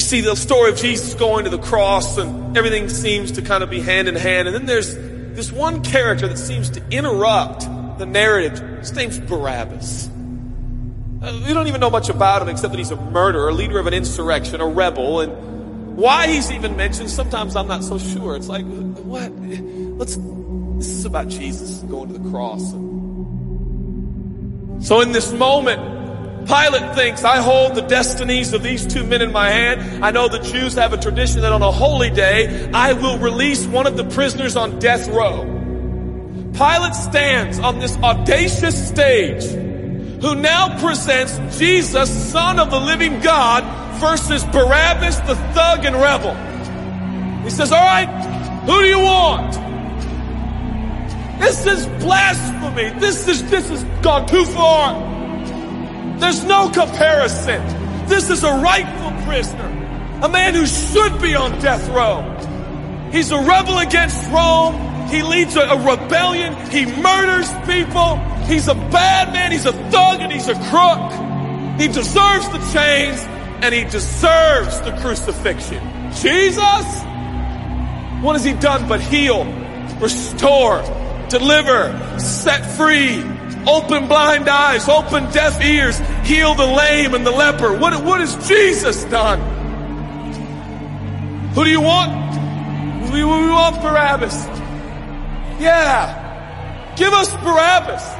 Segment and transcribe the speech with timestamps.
[0.00, 3.62] we see the story of Jesus going to the cross and everything seems to kind
[3.62, 4.48] of be hand in hand.
[4.48, 7.68] And then there's this one character that seems to interrupt
[7.98, 8.58] the narrative.
[8.78, 10.08] His name's Barabbas.
[10.08, 13.78] Uh, we don't even know much about him except that he's a murderer, a leader
[13.78, 18.36] of an insurrection, a rebel, and why he's even mentioned, sometimes I'm not so sure.
[18.36, 19.30] It's like, what?
[19.38, 22.70] Let's, this is about Jesus going to the cross.
[24.82, 25.99] So in this moment,
[26.46, 30.04] Pilate thinks, I hold the destinies of these two men in my hand.
[30.04, 33.66] I know the Jews have a tradition that on a holy day, I will release
[33.66, 35.44] one of the prisoners on death row.
[36.54, 43.64] Pilate stands on this audacious stage who now presents Jesus, son of the living God,
[44.00, 46.34] versus Barabbas, the thug and rebel.
[47.44, 48.08] He says, all right,
[48.66, 49.52] who do you want?
[51.40, 52.98] This is blasphemy.
[52.98, 55.19] This is, this has gone too far.
[56.20, 57.60] There's no comparison.
[58.06, 59.66] This is a rightful prisoner,
[60.22, 62.22] a man who should be on death row.
[63.10, 65.08] He's a rebel against Rome.
[65.08, 66.54] He leads a, a rebellion.
[66.70, 68.16] He murders people.
[68.46, 69.50] He's a bad man.
[69.50, 71.80] He's a thug and he's a crook.
[71.80, 73.24] He deserves the chains
[73.62, 75.82] and he deserves the crucifixion.
[76.12, 76.86] Jesus?
[78.22, 79.44] What has he done but heal,
[79.98, 80.82] restore,
[81.28, 83.22] deliver, set free,
[83.66, 87.76] Open blind eyes, open deaf ears, heal the lame and the leper.
[87.76, 89.40] What, what has Jesus done?
[91.54, 92.12] Who do you want?
[93.12, 94.46] We, we want Barabbas.
[95.60, 96.94] Yeah.
[96.96, 98.19] Give us Barabbas.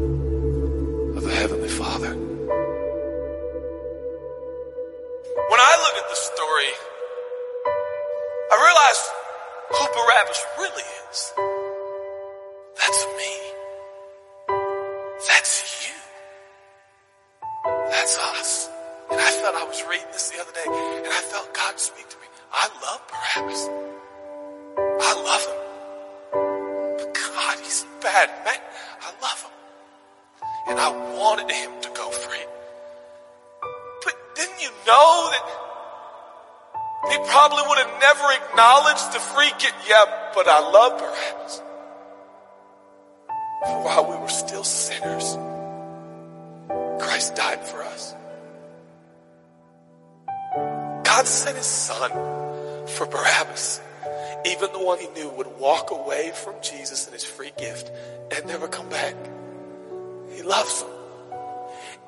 [40.33, 41.61] but I love Barabbas.
[43.65, 45.37] For while we were still sinners,
[46.99, 48.15] Christ died for us.
[51.03, 52.11] God sent his son
[52.87, 53.81] for Barabbas,
[54.45, 57.91] even the one he knew would walk away from Jesus and his free gift
[58.35, 59.15] and never come back.
[60.33, 60.89] He loves him.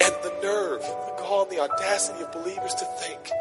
[0.01, 3.31] And the nerve, the gall, and the audacity of believers to think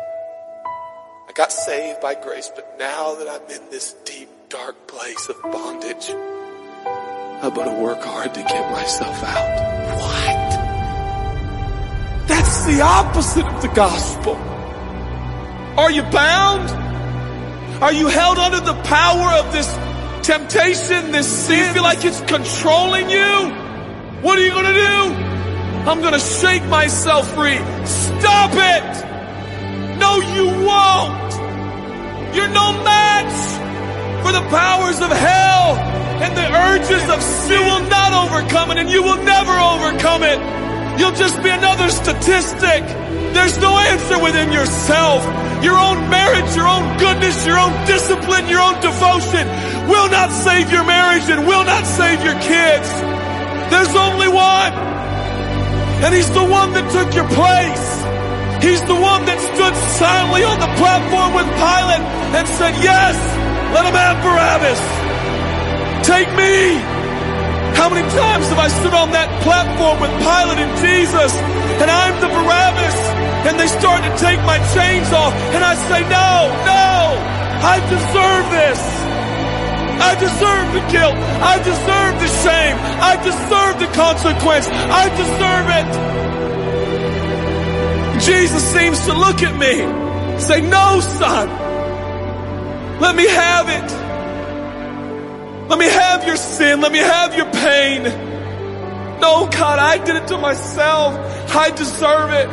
[1.33, 5.41] I got saved by grace, but now that I'm in this deep, dark place of
[5.41, 9.49] bondage, I better work hard to get myself out.
[9.99, 10.51] What?
[12.29, 14.35] That's the opposite of the gospel.
[15.79, 16.69] Are you bound?
[17.83, 19.75] Are you held under the power of this
[20.23, 21.69] temptation, this sin?
[21.69, 23.33] You feel like it's controlling you?
[24.21, 25.15] What are you gonna do?
[25.89, 27.57] I'm gonna shake myself free.
[27.87, 29.99] Stop it!
[29.99, 31.33] No, you won't.
[32.37, 33.13] You're no match
[34.23, 35.77] for the powers of hell
[36.23, 37.61] and the urges of sin.
[37.61, 40.39] Will not overcome it and you will never overcome it.
[40.99, 42.85] You'll just be another statistic.
[43.35, 45.25] There's no answer within yourself.
[45.65, 49.47] Your own marriage, your own goodness, your own discipline, your own devotion
[49.89, 52.89] will not save your marriage and will not save your kids.
[53.73, 54.73] There's only one.
[56.05, 57.87] And he's the one that took your place.
[58.63, 62.05] He's the one that stood silently on the platform with Pilate
[62.37, 63.17] and said, yes,
[63.73, 64.81] let him have Barabbas.
[66.07, 66.77] Take me.
[67.77, 71.33] How many times have I stood on that platform with Pilate and Jesus
[71.81, 72.97] and I'm the Barabbas
[73.49, 76.31] and they start to take my chains off and I say, no,
[76.69, 76.93] no,
[77.65, 78.81] I deserve this.
[80.03, 81.17] I deserve the guilt.
[81.43, 82.77] I deserve the shame.
[82.99, 84.67] I deserve the consequence.
[84.71, 85.89] I deserve it.
[88.23, 89.75] Jesus seems to look at me,
[90.41, 91.49] say, no, son,
[93.03, 93.91] let me have it.
[95.69, 96.81] Let me have your sin.
[96.81, 98.05] Let me have your pain.
[99.21, 101.15] No, God, I did it to myself.
[101.55, 102.49] I deserve it.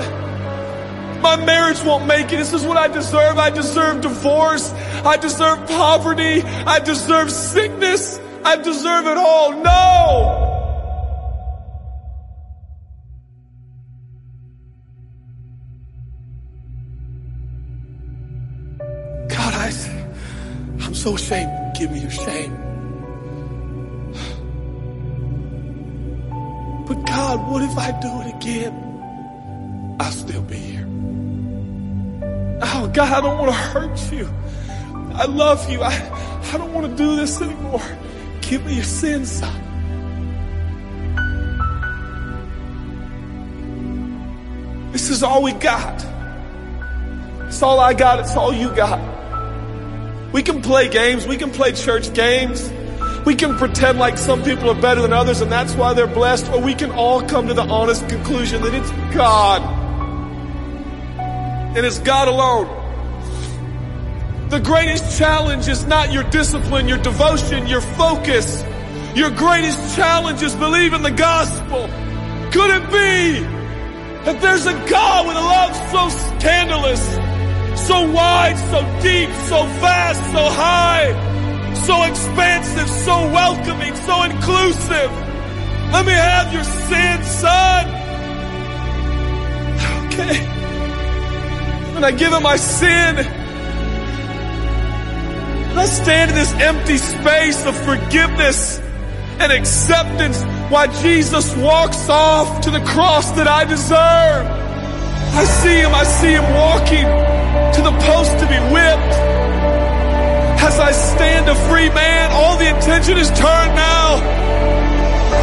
[1.21, 2.37] My marriage won't make it.
[2.37, 3.37] This is what I deserve.
[3.37, 4.71] I deserve divorce.
[5.05, 6.41] I deserve poverty.
[6.43, 8.19] I deserve sickness.
[8.43, 9.51] I deserve it all.
[9.51, 10.48] No!
[21.09, 21.75] So ashamed.
[21.75, 22.55] Give me your shame.
[26.87, 29.97] But God, what if I do it again?
[29.99, 30.87] I'll still be here.
[32.61, 34.29] Oh God, I don't want to hurt you.
[35.13, 35.81] I love you.
[35.81, 35.93] I,
[36.53, 37.81] I don't want to do this anymore.
[38.41, 39.65] Give me your sins, son.
[44.91, 46.05] This is all we got.
[47.47, 48.19] It's all I got.
[48.19, 49.18] It's all you got.
[50.31, 51.25] We can play games.
[51.27, 52.71] We can play church games.
[53.25, 56.49] We can pretend like some people are better than others and that's why they're blessed,
[56.51, 59.61] or we can all come to the honest conclusion that it's God.
[61.75, 62.75] And it's God alone.
[64.49, 68.63] The greatest challenge is not your discipline, your devotion, your focus.
[69.15, 71.87] Your greatest challenge is believing the gospel.
[72.51, 73.41] Could it be
[74.25, 76.99] that there's a God with a love so scandalous,
[77.89, 81.09] so wide, so deep, so vast, so high,
[81.73, 85.11] so expansive, so welcoming, so inclusive.
[85.91, 87.85] Let me have your sin, son.
[90.05, 90.37] Okay.
[91.95, 93.17] And I give him my sin.
[95.75, 98.77] I stand in this empty space of forgiveness
[99.39, 104.45] and acceptance while Jesus walks off to the cross that I deserve.
[105.41, 107.48] I see him, I see him walking
[107.79, 109.15] to the post to be whipped.
[110.67, 114.19] As I stand a free man, all the attention is turned now.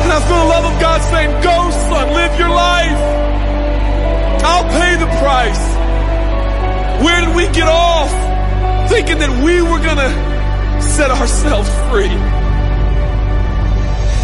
[0.03, 1.57] And I feel the love of God saying, go
[1.89, 3.01] son, live your life.
[4.45, 5.65] I'll pay the price.
[7.05, 8.13] Where did we get off
[8.91, 10.13] thinking that we were gonna
[10.83, 12.13] set ourselves free?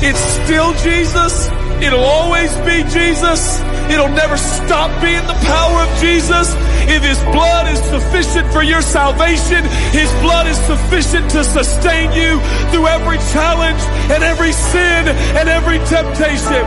[0.06, 1.48] It's still Jesus.
[1.80, 3.60] It'll always be Jesus.
[3.90, 6.54] It'll never stop being the power of Jesus.
[6.86, 12.40] If His blood is sufficient for your salvation, His blood is sufficient to sustain you
[12.70, 13.80] through every challenge
[14.10, 15.08] and every sin
[15.38, 16.62] and every temptation.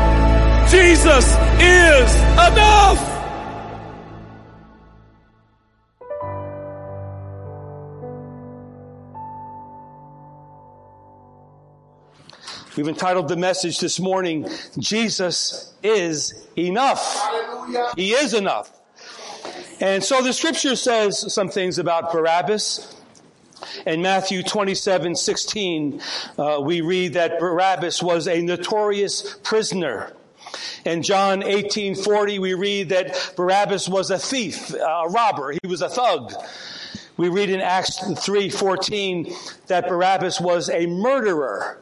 [0.70, 1.26] Jesus
[1.62, 3.15] is enough.
[12.76, 17.16] We've entitled the message this morning, Jesus is enough.
[17.22, 17.92] Hallelujah.
[17.96, 18.70] He is enough.
[19.80, 22.94] And so the scripture says some things about Barabbas.
[23.86, 26.02] In Matthew 27, 16,
[26.38, 30.12] uh, we read that Barabbas was a notorious prisoner.
[30.84, 35.52] In John 18, 40, we read that Barabbas was a thief, a robber.
[35.52, 36.34] He was a thug.
[37.18, 39.34] We read in Acts 3:14
[39.68, 41.80] that Barabbas was a murderer.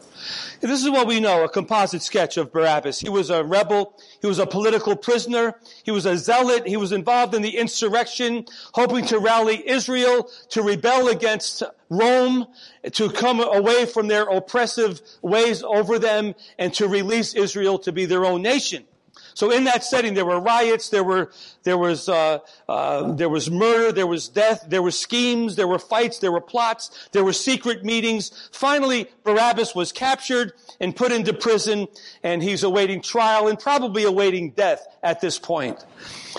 [0.62, 3.00] This is what we know, a composite sketch of Barabbas.
[3.00, 4.00] He was a rebel.
[4.22, 5.56] He was a political prisoner.
[5.84, 6.68] He was a zealot.
[6.68, 12.46] He was involved in the insurrection, hoping to rally Israel to rebel against Rome,
[12.92, 18.06] to come away from their oppressive ways over them, and to release Israel to be
[18.06, 18.86] their own nation.
[19.34, 21.32] So in that setting, there were riots, there were
[21.64, 25.80] there was uh, uh, there was murder, there was death, there were schemes, there were
[25.80, 28.50] fights, there were plots, there were secret meetings.
[28.52, 31.88] Finally, Barabbas was captured and put into prison,
[32.24, 35.84] and he's awaiting trial and probably awaiting death at this point.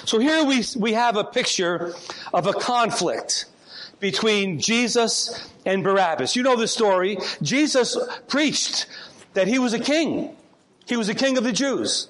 [0.05, 1.95] So here we we have a picture
[2.33, 3.47] of a conflict
[4.01, 6.37] between Jesus and Barabbas.
[6.37, 7.19] You know the story.
[7.43, 7.97] Jesus
[8.29, 8.87] preached
[9.35, 10.37] that he was a king.
[10.87, 12.09] He was a king of the Jews.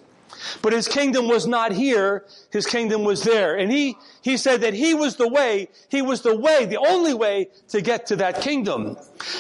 [0.62, 3.57] But his kingdom was not here, his kingdom was there.
[3.57, 7.14] And he, he said that he was the way, he was the way, the only
[7.14, 8.97] way to get to that kingdom.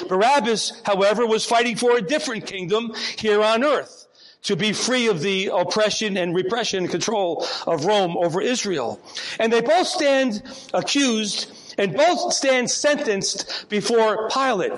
[0.08, 4.06] Barabbas, however, was fighting for a different kingdom here on earth.
[4.44, 9.00] To be free of the oppression and repression and control of Rome over Israel.
[9.40, 10.42] And they both stand
[10.74, 14.72] accused and both stand sentenced before Pilate.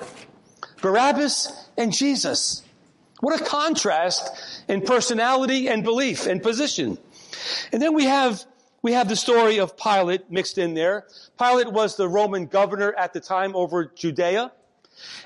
[0.81, 2.63] Barabbas and Jesus.
[3.19, 6.97] What a contrast in personality and belief and position.
[7.71, 8.45] And then we have
[8.81, 11.07] we have the story of Pilate mixed in there.
[11.39, 14.51] Pilate was the Roman governor at the time over Judea.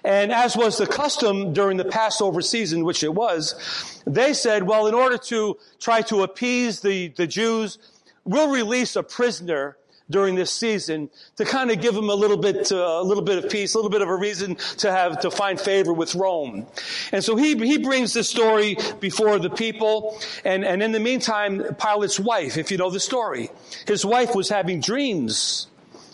[0.03, 4.87] And as was the custom during the Passover season, which it was, they said, well,
[4.87, 7.77] in order to try to appease the, the Jews,
[8.25, 9.77] we'll release a prisoner
[10.11, 13.43] during this season to kind of give them a little bit, uh, a little bit
[13.43, 16.67] of peace, a little bit of a reason to have, to find favor with Rome.
[17.11, 20.19] And so he, he brings this story before the people.
[20.45, 23.49] And, and in the meantime, Pilate's wife, if you know the story,
[23.87, 25.67] his wife was having dreams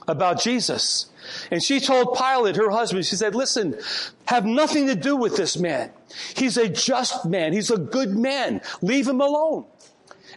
[0.08, 1.08] about Jesus.
[1.52, 3.78] And she told Pilate, her husband, she said, listen,
[4.26, 5.92] have nothing to do with this man.
[6.36, 7.52] He's a just man.
[7.52, 8.62] He's a good man.
[8.82, 9.66] Leave him alone.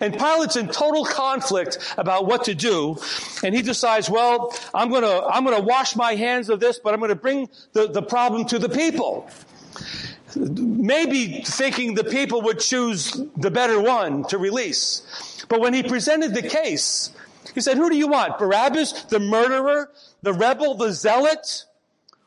[0.00, 2.97] And Pilate's in total conflict about what to do.
[3.45, 6.78] And he decides, well, I'm going to, I'm going to wash my hands of this,
[6.78, 9.28] but I'm going to bring the, the problem to the people.
[10.37, 15.45] Maybe thinking the people would choose the better one to release.
[15.49, 17.11] But when he presented the case,
[17.54, 18.38] he said, who do you want?
[18.38, 19.90] Barabbas, the murderer,
[20.23, 21.64] the rebel, the zealot?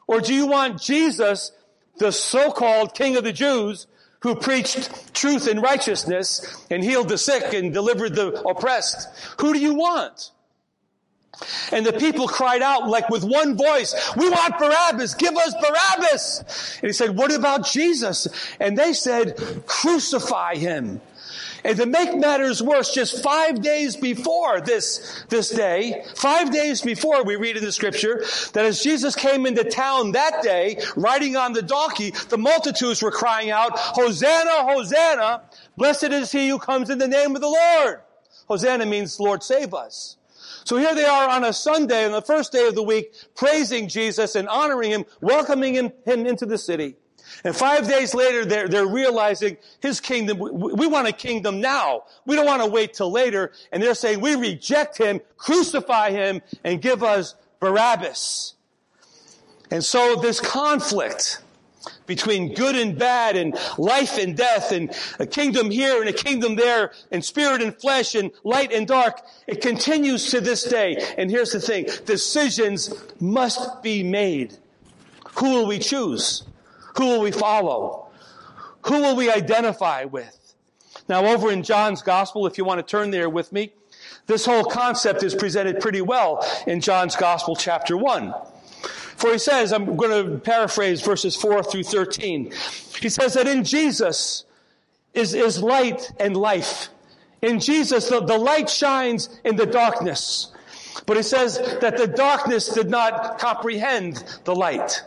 [0.06, 1.54] Or do you want Jesus,
[1.98, 3.88] the so-called king of the Jews,
[4.24, 9.10] who preached truth and righteousness and healed the sick and delivered the oppressed.
[9.42, 10.32] Who do you want?
[11.72, 16.78] And the people cried out like with one voice, we want Barabbas, give us Barabbas.
[16.82, 18.28] And he said, what about Jesus?
[18.62, 21.02] And they said, crucify him.
[21.66, 27.24] And to make matters worse, just five days before this, this day, five days before
[27.24, 31.54] we read in the scripture that as Jesus came into town that day, riding on
[31.54, 35.44] the donkey, the multitudes were crying out, Hosanna, Hosanna,
[35.78, 38.02] blessed is he who comes in the name of the Lord.
[38.48, 40.18] Hosanna means Lord save us.
[40.66, 43.88] So here they are on a Sunday, on the first day of the week, praising
[43.88, 46.96] Jesus and honoring him, welcoming him, him into the city.
[47.44, 52.04] And five days later, they're, they're realizing his kingdom, we, we want a kingdom now.
[52.26, 53.52] We don't want to wait till later.
[53.72, 58.54] And they're saying, we reject him, crucify him, and give us Barabbas.
[59.70, 61.42] And so this conflict
[62.06, 66.56] between good and bad and life and death and a kingdom here and a kingdom
[66.56, 70.98] there and spirit and flesh and light and dark, it continues to this day.
[71.18, 74.58] And here's the thing, decisions must be made.
[75.36, 76.44] Who will we choose?
[76.98, 78.08] Who will we follow?
[78.86, 80.40] Who will we identify with?
[81.10, 83.74] Now, over in John's Gospel, if you want to turn there with me,
[84.28, 88.34] this whole concept is presented pretty well in John's Gospel, chapter 1.
[89.18, 92.52] For he says, I'm going to paraphrase verses 4 through 13.
[93.00, 94.46] He says that in Jesus
[95.14, 96.90] is, is light and life.
[97.42, 100.52] In Jesus, the, the light shines in the darkness.
[101.06, 105.04] But he says that the darkness did not comprehend the light.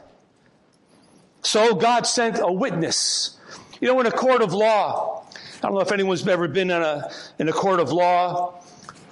[1.47, 3.38] So God sent a witness.
[3.81, 5.25] You know, in a court of law,
[5.59, 8.61] I don't know if anyone's ever been in a, in a court of law.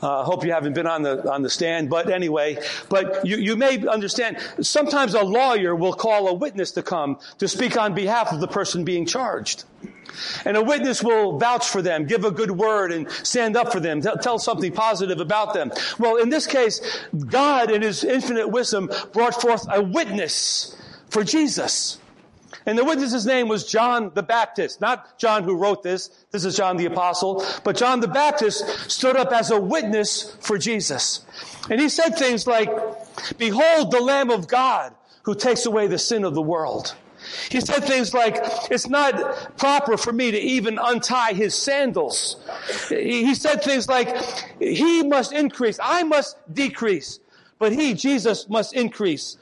[0.03, 3.37] I uh, hope you haven't been on the, on the stand, but anyway, but you,
[3.37, 7.95] you may understand, sometimes a lawyer will call a witness to come to speak on
[7.95, 9.63] behalf of the person being charged.
[10.45, 13.79] And a witness will vouch for them, give a good word and stand up for
[13.79, 15.71] them, tell, tell something positive about them.
[16.01, 16.81] Well, in this case,
[17.27, 20.77] God in his infinite wisdom brought forth a witness
[21.11, 21.99] for Jesus.
[22.67, 26.09] And the witness's name was John the Baptist, not John who wrote this.
[26.31, 27.45] This is John the Apostle.
[27.63, 31.25] But John the Baptist stood up as a witness for Jesus.
[31.71, 32.71] And he said things like,
[33.39, 34.95] Behold the Lamb of God
[35.25, 36.95] who takes away the sin of the world.
[37.51, 38.37] He said things like,
[38.71, 42.37] it's not proper for me to even untie his sandals.
[42.89, 44.15] He said things like,
[44.59, 47.21] he must increase, I must decrease,
[47.59, 49.39] but he, Jesus, must increase.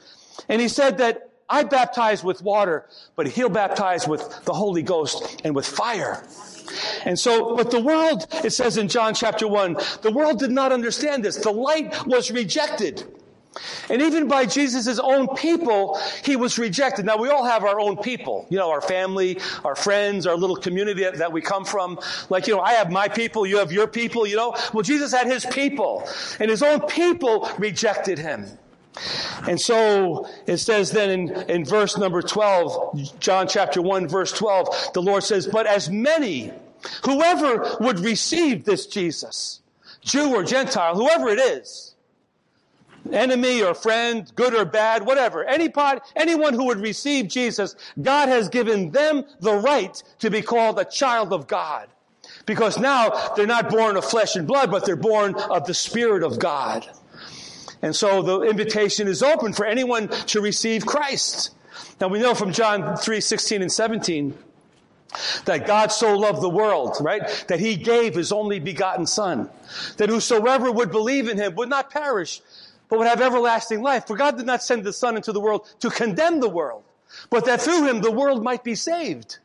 [0.47, 5.41] And he said that I baptize with water, but he'll baptize with the Holy Ghost
[5.43, 6.25] and with fire.
[7.05, 10.71] And so, but the world, it says in John chapter 1, the world did not
[10.71, 11.37] understand this.
[11.37, 13.03] The light was rejected.
[13.89, 17.05] And even by Jesus' own people, he was rejected.
[17.05, 20.55] Now we all have our own people, you know, our family, our friends, our little
[20.55, 21.99] community that we come from.
[22.29, 24.55] Like, you know, I have my people, you have your people, you know.
[24.73, 26.07] Well, Jesus had his people,
[26.39, 28.45] and his own people rejected him.
[29.47, 34.93] And so it says then in, in verse number 12, John chapter 1 verse 12,
[34.93, 36.51] the Lord says, but as many,
[37.05, 39.61] whoever would receive this Jesus,
[40.01, 41.95] Jew or Gentile, whoever it is,
[43.11, 48.49] enemy or friend, good or bad, whatever, anybody, anyone who would receive Jesus, God has
[48.49, 51.87] given them the right to be called a child of God.
[52.45, 56.23] Because now they're not born of flesh and blood, but they're born of the Spirit
[56.23, 56.87] of God.
[57.83, 61.53] And so the invitation is open for anyone to receive Christ.
[61.99, 64.37] Now we know from John 3, 16 and 17
[65.45, 67.45] That God so loved the world, right?
[67.49, 69.49] That he gave his only begotten son.
[69.97, 72.41] That whosoever would believe in him would not perish,
[72.87, 74.07] but would have everlasting life.
[74.07, 76.83] For God did not send the son into the world to condemn the world,
[77.29, 79.39] but that through him the world might be saved.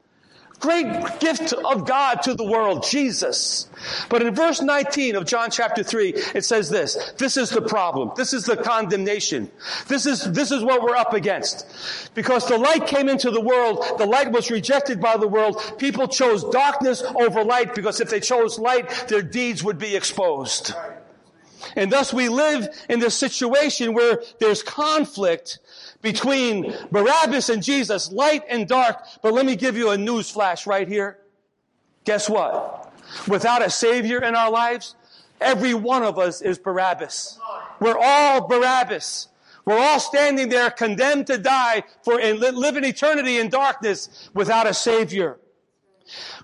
[0.60, 3.68] Great gift of God to the world, Jesus.
[4.08, 7.12] But in verse 19 of John chapter 3, it says this.
[7.16, 8.10] This is the problem.
[8.16, 9.50] This is the condemnation.
[9.86, 11.64] This is, this is what we're up against.
[12.14, 15.62] Because the light came into the world, the light was rejected by the world.
[15.78, 20.74] People chose darkness over light because if they chose light, their deeds would be exposed.
[21.76, 25.58] And thus we live in this situation where there's conflict
[26.02, 29.04] between Barabbas and Jesus, light and dark.
[29.22, 31.18] But let me give you a news flash right here.
[32.04, 32.92] Guess what?
[33.26, 34.94] Without a savior in our lives,
[35.40, 37.38] every one of us is Barabbas.
[37.80, 39.28] We're all Barabbas.
[39.64, 44.66] We're all standing there condemned to die for and live in eternity in darkness without
[44.66, 45.38] a savior.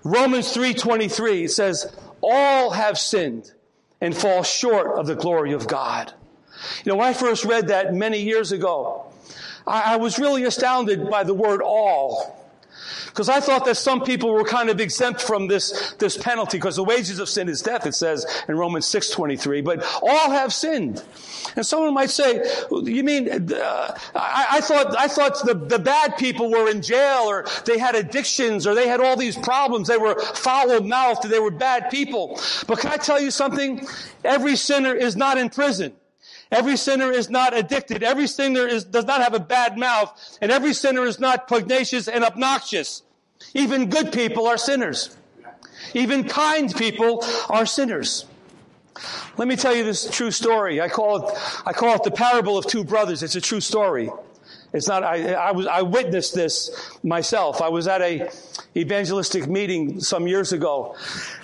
[0.03, 3.53] Romans 3:23 says, "All have sinned
[3.99, 6.13] and fall short of the glory of God."
[6.83, 9.04] You know, when I first read that many years ago,
[9.67, 12.45] I, I was really astounded by the word all.
[13.07, 16.75] Because I thought that some people were kind of exempt from this, this penalty, because
[16.75, 21.01] the wages of sin is death, it says in Romans 6.23, but all have sinned.
[21.55, 26.17] And someone might say, you mean, uh, I, I, thought, I thought the, the bad
[26.17, 29.97] people were in jail, or they had addictions, or they had all these problems, they
[29.97, 32.37] were foul-mouthed, they were bad people.
[32.67, 33.87] But can I tell you something?
[34.25, 35.93] Every sinner is not in prison.
[36.51, 38.03] Every sinner is not addicted.
[38.03, 40.37] Every sinner is, does not have a bad mouth.
[40.41, 43.03] And every sinner is not pugnacious and obnoxious.
[43.53, 45.15] Even good people are sinners.
[45.93, 48.25] Even kind people are sinners.
[49.37, 50.81] Let me tell you this true story.
[50.81, 53.23] I call it, I call it the parable of two brothers.
[53.23, 54.09] It's a true story.
[54.73, 56.69] It's not, I, I was, I witnessed this
[57.03, 57.61] myself.
[57.61, 58.29] I was at a
[58.77, 60.95] evangelistic meeting some years ago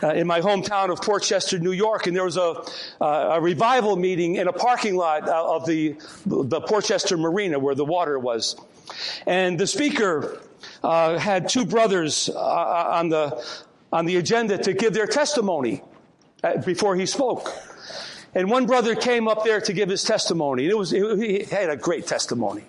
[0.04, 2.62] uh, in my hometown of Port Chester, New York, and there was a,
[3.00, 7.58] uh, a revival meeting in a parking lot uh, of the, the Port Chester Marina
[7.58, 8.56] where the water was.
[9.26, 10.41] And the speaker
[10.84, 13.44] uh, had two brothers uh, on the,
[13.91, 15.82] on the agenda to give their testimony
[16.44, 17.50] uh, before he spoke.
[18.34, 20.63] And one brother came up there to give his testimony.
[20.63, 22.63] And it was, he had a great testimony.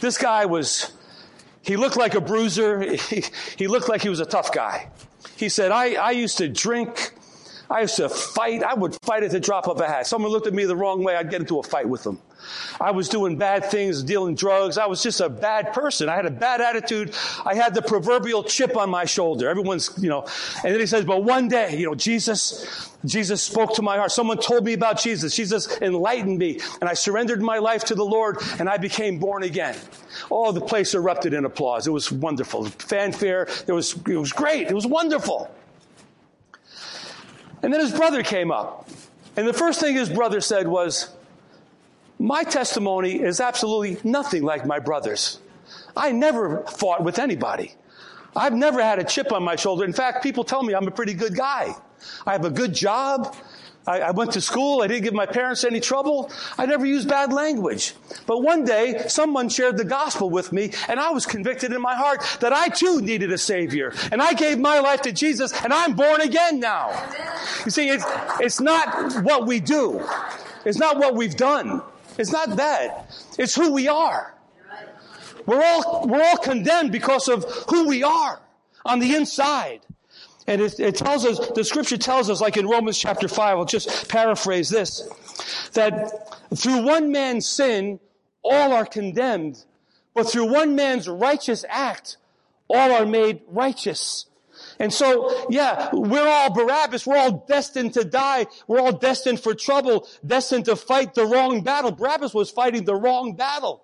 [0.00, 0.92] This guy was,
[1.62, 2.96] he looked like a bruiser.
[3.08, 3.24] He,
[3.56, 4.88] he looked like he was a tough guy.
[5.36, 7.12] He said, I, I used to drink.
[7.70, 8.62] I used to fight.
[8.62, 10.06] I would fight at the drop of a hat.
[10.06, 12.18] Someone looked at me the wrong way, I'd get into a fight with them.
[12.80, 14.78] I was doing bad things, dealing drugs.
[14.78, 16.08] I was just a bad person.
[16.08, 17.14] I had a bad attitude.
[17.44, 19.48] I had the proverbial chip on my shoulder.
[19.48, 20.26] Everyone's, you know,
[20.62, 24.12] and then he says, but one day, you know, Jesus, Jesus spoke to my heart.
[24.12, 25.34] Someone told me about Jesus.
[25.34, 29.42] Jesus enlightened me and I surrendered my life to the Lord and I became born
[29.42, 29.76] again.
[30.30, 31.86] Oh, the place erupted in applause.
[31.86, 32.66] It was wonderful.
[32.66, 33.48] Fanfare.
[33.66, 34.68] It was, it was great.
[34.68, 35.50] It was wonderful.
[37.62, 38.88] And then his brother came up.
[39.36, 41.14] And the first thing his brother said was,
[42.18, 45.40] my testimony is absolutely nothing like my brother's.
[45.96, 47.74] I never fought with anybody.
[48.34, 49.84] I've never had a chip on my shoulder.
[49.84, 51.74] In fact, people tell me I'm a pretty good guy.
[52.26, 53.34] I have a good job.
[53.86, 54.82] I, I, went to school.
[54.82, 56.30] I didn't give my parents any trouble.
[56.58, 57.94] I never used bad language.
[58.26, 61.96] But one day, someone shared the gospel with me, and I was convicted in my
[61.96, 63.94] heart that I too needed a Savior.
[64.12, 66.90] And I gave my life to Jesus, and I'm born again now.
[67.64, 68.04] You see, it's,
[68.40, 70.06] it's not what we do.
[70.66, 71.80] It's not what we've done.
[72.18, 73.10] It's not that.
[73.38, 74.34] It's who we are.
[75.46, 78.40] We're all, we're all condemned because of who we are
[78.84, 79.80] on the inside.
[80.46, 83.64] And it, it, tells us, the scripture tells us, like in Romans chapter 5, I'll
[83.64, 85.02] just paraphrase this,
[85.74, 86.10] that
[86.54, 88.00] through one man's sin,
[88.42, 89.64] all are condemned,
[90.14, 92.16] but through one man's righteous act,
[92.68, 94.26] all are made righteous.
[94.78, 97.06] And so, yeah, we're all Barabbas.
[97.06, 98.46] We're all destined to die.
[98.66, 101.90] We're all destined for trouble, destined to fight the wrong battle.
[101.90, 103.82] Barabbas was fighting the wrong battle.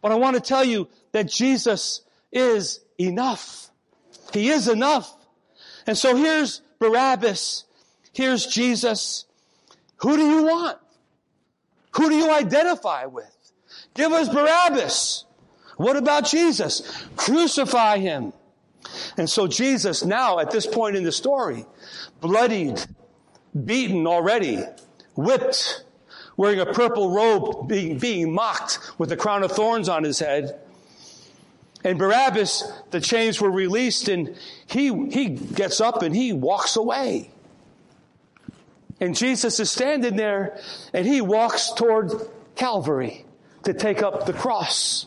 [0.00, 3.70] But I want to tell you that Jesus is enough.
[4.32, 5.14] He is enough.
[5.86, 7.64] And so here's Barabbas.
[8.12, 9.26] Here's Jesus.
[9.96, 10.78] Who do you want?
[11.96, 13.36] Who do you identify with?
[13.94, 15.26] Give us Barabbas.
[15.76, 17.06] What about Jesus?
[17.16, 18.32] Crucify him.
[19.16, 21.64] And so Jesus now, at this point in the story,
[22.20, 22.84] bloodied,
[23.64, 24.60] beaten already,
[25.14, 25.84] whipped,
[26.36, 30.58] wearing a purple robe, being, being mocked with a crown of thorns on his head.
[31.84, 37.30] And Barabbas, the chains were released and he, he gets up and he walks away.
[39.00, 40.60] And Jesus is standing there
[40.92, 42.12] and he walks toward
[42.54, 43.24] Calvary
[43.64, 45.06] to take up the cross.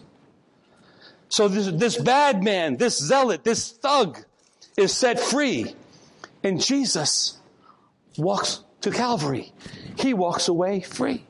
[1.36, 4.24] So this, this bad man, this zealot, this thug
[4.78, 5.76] is set free.
[6.44, 7.38] And Jesus
[8.18, 9.52] walks to Calvary.
[9.98, 11.26] He walks away free.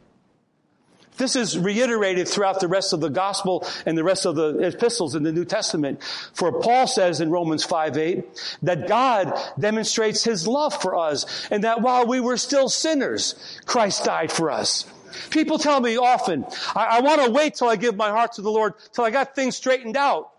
[1.18, 5.15] This is reiterated throughout the rest of the gospel and the rest of the epistles
[5.15, 6.04] in the New Testament.
[6.34, 11.63] For Paul says in Romans 5 8 that God demonstrates his love for us and
[11.63, 13.34] that while we were still sinners,
[13.65, 14.86] Christ died for us.
[15.30, 18.41] People tell me often, I, I want to wait till I give my heart to
[18.41, 20.32] the Lord till I got things straightened out.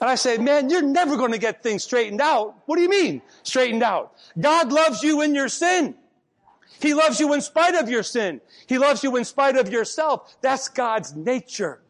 [0.00, 2.54] And I say, man, you're never going to get things straightened out.
[2.66, 4.12] What do you mean straightened out?
[4.38, 5.94] God loves you in your sin.
[6.80, 8.42] He loves you in spite of your sin.
[8.66, 10.36] He loves you in spite of yourself.
[10.42, 11.80] That's God's nature.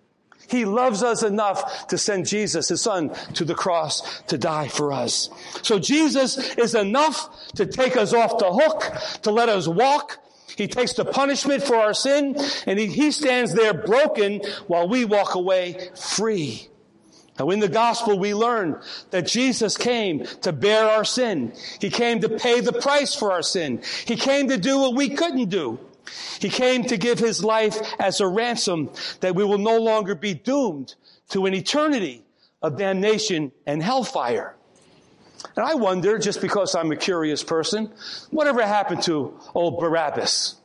[0.48, 4.92] He loves us enough to send Jesus, his son, to the cross to die for
[4.92, 5.29] us.
[5.62, 10.22] So Jesus is enough to take us off the hook, to let us walk.
[10.57, 15.05] He takes the punishment for our sin, and he, he stands there broken while we
[15.05, 16.69] walk away free.
[17.38, 21.53] Now in the gospel we learn that Jesus came to bear our sin.
[21.81, 23.83] He came to pay the price for our sin.
[24.07, 25.79] He came to do what we couldn't do.
[26.40, 28.90] He came to give his life as a ransom
[29.21, 30.95] that we will no longer be doomed
[31.31, 32.25] to an eternity
[32.62, 34.56] of damnation and hellfire.
[35.55, 37.91] And I wonder, just because I'm a curious person,
[38.31, 40.57] whatever happened to old Barabbas?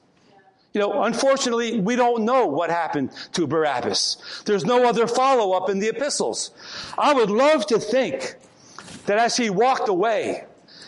[0.73, 4.43] You know, unfortunately, we don't know what happened to Barabbas.
[4.45, 6.51] There's no other follow up in the epistles.
[6.97, 8.35] I would love to think
[9.05, 10.45] that as he walked away,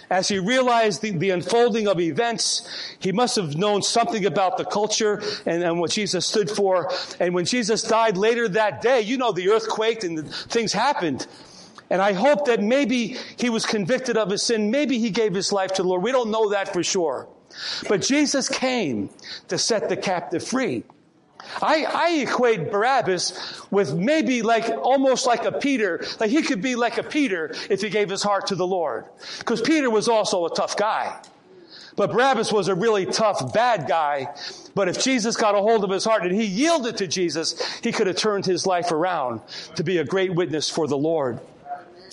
[0.09, 4.65] as he realized the, the, unfolding of events, he must have known something about the
[4.65, 6.91] culture and, and, what Jesus stood for.
[7.19, 11.25] And when Jesus died later that day, you know, the earth quaked and things happened.
[11.93, 14.71] And I hope that maybe he was convicted of his sin.
[14.71, 16.01] Maybe he gave his life to the Lord.
[16.01, 17.27] We don't know that for sure.
[17.87, 19.11] But Jesus came
[19.49, 20.85] to set the captive free.
[21.61, 26.03] I, I, equate Barabbas with maybe like almost like a Peter.
[26.19, 29.05] Like he could be like a Peter if he gave his heart to the Lord.
[29.37, 31.21] Because Peter was also a tough guy.
[31.95, 34.33] But Barabbas was a really tough, bad guy.
[34.73, 37.91] But if Jesus got a hold of his heart and he yielded to Jesus, he
[37.91, 39.41] could have turned his life around
[39.75, 41.39] to be a great witness for the Lord.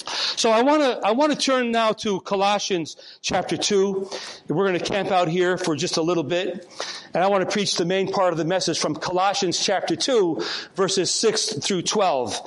[0.07, 4.11] So I want to I want to turn now to Colossians chapter 2.
[4.49, 6.67] We're going to camp out here for just a little bit.
[7.15, 10.43] And I want to preach the main part of the message from Colossians chapter 2
[10.75, 12.41] verses 6 through 12.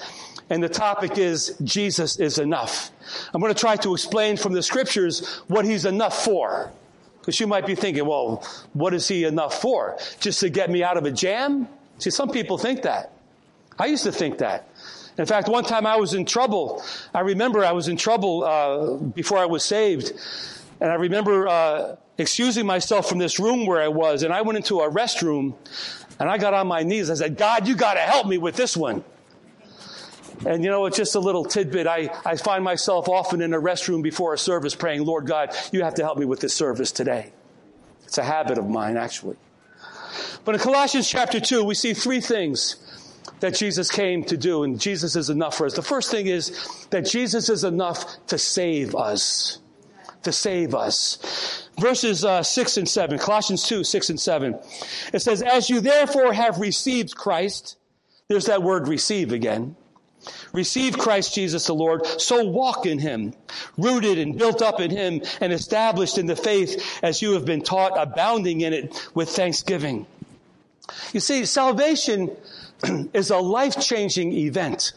[0.50, 2.92] And the topic is Jesus is enough.
[3.34, 6.72] I'm going to try to explain from the scriptures what he's enough for.
[7.20, 9.98] Because you might be thinking, well, what is he enough for?
[10.20, 11.70] Just to get me out of a jam?
[11.98, 13.14] See, some people think that.
[13.80, 14.68] I used to think that.
[15.18, 16.84] In fact, one time I was in trouble.
[17.14, 20.14] I remember I was in trouble uh, before I was saved.
[20.82, 24.24] And I remember uh, excusing myself from this room where I was.
[24.24, 25.54] And I went into a restroom
[26.20, 27.10] and I got on my knees.
[27.10, 29.04] I said, God, you got to help me with this one.
[30.46, 31.88] And you know, it's just a little tidbit.
[31.88, 35.84] I, I find myself often in a restroom before a service praying, Lord God, you
[35.84, 37.32] have to help me with this service today.
[38.04, 39.38] It's a habit of mine, actually.
[40.44, 42.76] But in Colossians chapter 2, we see three things
[43.44, 45.74] that Jesus came to do, and Jesus is enough for us.
[45.74, 49.60] The first thing is that Jesus is enough to save us.
[50.22, 51.68] To save us.
[51.78, 54.58] Verses uh, 6 and 7, Colossians 2, 6 and 7.
[55.12, 57.76] It says, As you therefore have received Christ,
[58.30, 59.76] there's that word receive again.
[60.54, 63.34] Receive Christ Jesus the Lord, so walk in Him,
[63.78, 67.62] rooted and built up in Him and established in the faith as you have been
[67.62, 70.08] taught, abounding in it with thanksgiving.
[71.14, 72.36] You see, salvation
[73.14, 74.94] is a life changing event.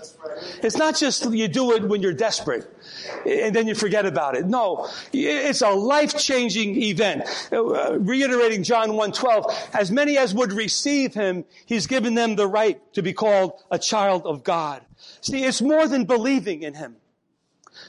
[0.62, 2.70] It's not just you do it when you're desperate
[3.24, 4.46] and then you forget about it.
[4.46, 7.24] No, it's a life changing event.
[7.52, 12.80] Uh, reiterating John 1:12, as many as would receive him, he's given them the right
[12.94, 14.82] to be called a child of God.
[15.20, 16.96] See, it's more than believing in him.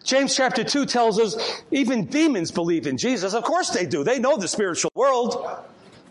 [0.04, 3.34] James chapter 2 tells us even demons believe in Jesus.
[3.34, 4.04] Of course they do.
[4.04, 5.46] They know the spiritual world.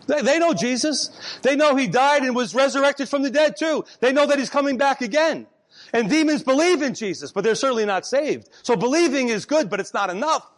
[0.07, 1.39] They, they know Jesus.
[1.41, 3.85] They know he died and was resurrected from the dead too.
[3.99, 5.47] They know that he's coming back again.
[5.93, 8.49] And demons believe in Jesus, but they're certainly not saved.
[8.63, 10.49] So believing is good, but it's not enough.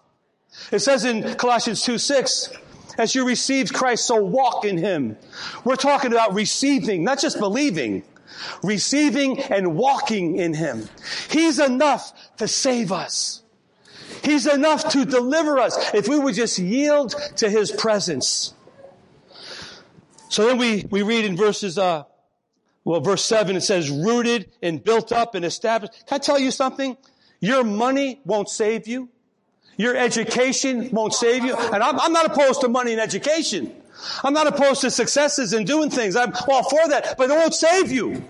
[0.71, 2.49] It says in Colossians 2 6,
[2.97, 5.17] as you received Christ, so walk in him.
[5.63, 8.03] We're talking about receiving, not just believing.
[8.63, 10.87] Receiving and walking in him.
[11.29, 13.43] He's enough to save us.
[14.23, 18.53] He's enough to deliver us if we would just yield to his presence.
[20.29, 22.03] So then we, we read in verses, uh,
[22.85, 26.05] well, verse 7, it says, rooted and built up and established.
[26.07, 26.97] Can I tell you something?
[27.39, 29.09] Your money won't save you.
[29.77, 31.55] Your education won't save you.
[31.55, 33.73] And I'm, I'm not opposed to money and education.
[34.23, 36.15] I'm not opposed to successes and doing things.
[36.15, 38.23] I'm all for that, but it won't save you.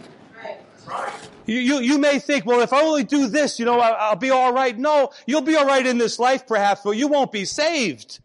[1.46, 4.16] You, you, you may think, well, if I only do this, you know, I, I'll
[4.16, 4.78] be all right.
[4.78, 8.20] No, you'll be all right in this life perhaps, but you won't be saved.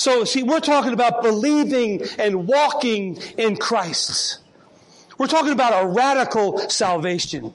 [0.00, 4.38] So see, we're talking about believing and walking in Christ.
[5.18, 7.52] We're talking about a radical salvation.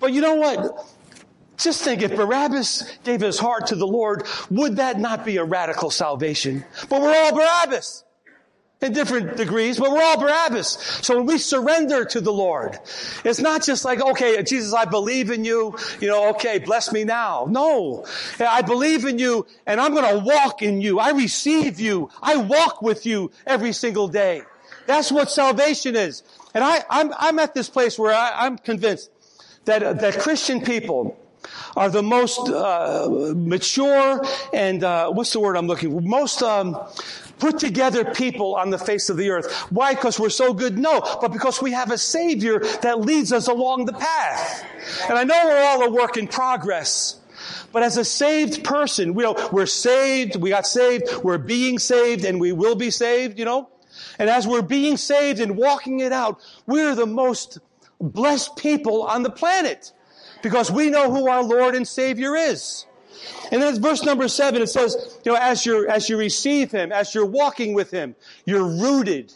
[0.00, 0.84] But you know what?
[1.58, 5.44] Just think if Barabbas gave his heart to the Lord, would that not be a
[5.44, 6.64] radical salvation?
[6.88, 8.02] But we're all Barabbas
[8.80, 11.00] in different degrees, but we're all Barabbas.
[11.02, 12.78] So when we surrender to the Lord,
[13.24, 17.04] it's not just like, okay, Jesus, I believe in you, you know, okay, bless me
[17.04, 17.46] now.
[17.50, 18.06] No.
[18.38, 20.98] I believe in you and I'm going to walk in you.
[20.98, 22.10] I receive you.
[22.22, 24.42] I walk with you every single day.
[24.86, 26.22] That's what salvation is.
[26.54, 29.10] And I, I'm, I'm at this place where I, I'm convinced
[29.66, 31.16] that, that Christian people,
[31.76, 36.00] are the most uh, mature and uh, what's the word I'm looking for?
[36.00, 36.76] Most um,
[37.40, 39.50] put together people on the face of the earth.
[39.70, 39.94] Why?
[39.94, 40.78] Because we're so good?
[40.78, 44.64] No, but because we have a Savior that leads us along the path.
[45.08, 47.16] And I know we're all a work in progress.
[47.72, 52.24] But as a saved person, we know, we're saved, we got saved, we're being saved,
[52.24, 53.70] and we will be saved, you know?
[54.18, 57.58] And as we're being saved and walking it out, we're the most
[58.00, 59.92] blessed people on the planet
[60.42, 62.86] because we know who our Lord and Savior is.
[63.52, 66.70] And then it's verse number seven, it says, you know, as you as you receive
[66.70, 69.32] Him, as you're walking with Him, you're rooted,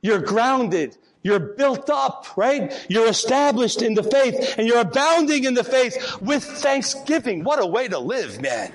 [0.00, 2.72] you're grounded, you're built up, right?
[2.88, 7.44] You're established in the faith and you're abounding in the faith with thanksgiving.
[7.44, 8.72] What a way to live, man.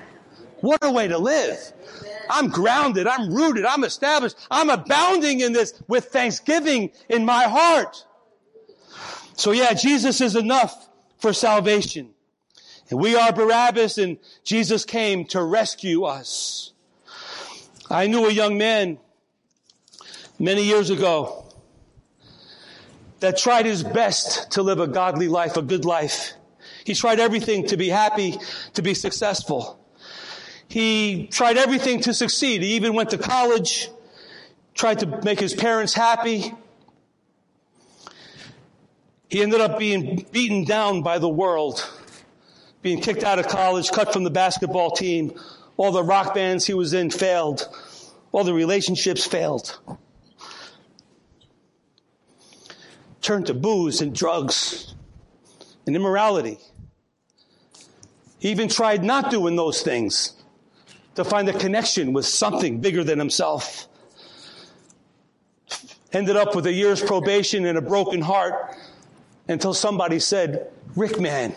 [0.60, 1.58] What a way to live.
[2.30, 3.06] I'm grounded.
[3.06, 3.64] I'm rooted.
[3.64, 4.36] I'm established.
[4.50, 8.04] I'm abounding in this with thanksgiving in my heart.
[9.34, 10.88] So yeah, Jesus is enough
[11.18, 12.13] for salvation.
[12.94, 16.72] We are Barabbas and Jesus came to rescue us.
[17.90, 18.98] I knew a young man
[20.38, 21.44] many years ago
[23.20, 26.34] that tried his best to live a godly life, a good life.
[26.84, 28.36] He tried everything to be happy,
[28.74, 29.80] to be successful.
[30.68, 32.62] He tried everything to succeed.
[32.62, 33.88] He even went to college,
[34.74, 36.52] tried to make his parents happy.
[39.28, 41.88] He ended up being beaten down by the world,
[42.84, 45.32] being kicked out of college, cut from the basketball team.
[45.78, 47.66] All the rock bands he was in failed.
[48.30, 49.80] All the relationships failed.
[53.22, 54.94] Turned to booze and drugs
[55.86, 56.58] and immorality.
[58.38, 60.34] He even tried not doing those things
[61.14, 63.88] to find a connection with something bigger than himself.
[66.12, 68.76] Ended up with a year's probation and a broken heart
[69.48, 71.56] until somebody said, Rick, man,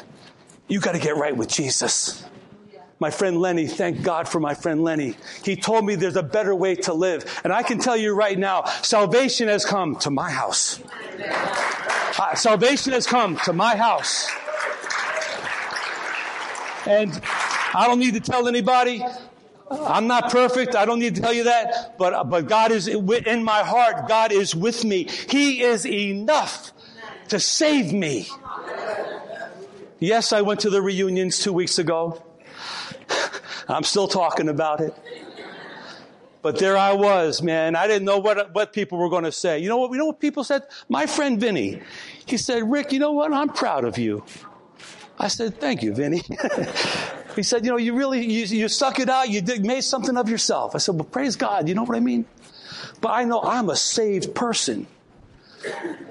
[0.68, 2.24] you got to get right with Jesus.
[3.00, 5.16] My friend Lenny, thank God for my friend Lenny.
[5.44, 7.42] He told me there's a better way to live.
[7.44, 10.80] And I can tell you right now, salvation has come to my house.
[12.20, 14.28] Uh, salvation has come to my house.
[16.88, 17.22] And
[17.74, 19.06] I don't need to tell anybody.
[19.70, 20.76] I'm not perfect.
[20.76, 21.98] I don't need to tell you that.
[22.00, 24.08] But, but God is in my heart.
[24.08, 25.08] God is with me.
[25.30, 26.72] He is enough
[27.28, 28.28] to save me.
[30.00, 32.22] Yes, I went to the reunions two weeks ago.
[33.68, 34.94] I'm still talking about it.
[36.44, 37.76] But there I was, man.
[37.76, 39.60] I didn't know what, what people were going to say.
[39.60, 39.92] You know what?
[39.92, 40.64] You know what people said?
[40.88, 41.82] My friend Vinny,
[42.26, 43.34] he said, Rick, you know what?
[43.34, 44.24] I'm proud of you.
[45.20, 46.22] I said, thank you, Vinny.
[47.36, 49.30] he said, you know, you really, you, you suck it out.
[49.30, 50.76] You did, made something of yourself.
[50.76, 51.68] I said, well, praise God.
[51.68, 52.26] You know what I mean?
[53.02, 54.86] But I know I'm a saved person.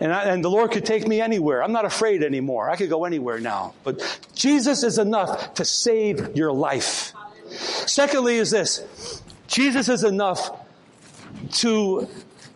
[0.01, 1.63] And, I, and the Lord could take me anywhere.
[1.63, 2.69] I'm not afraid anymore.
[2.69, 3.75] I could go anywhere now.
[3.85, 4.03] But
[4.35, 7.13] Jesus is enough to save your life.
[7.51, 10.51] Secondly, is this Jesus is enough
[11.53, 12.09] to